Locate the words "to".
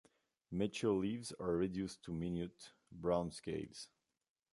2.01-2.11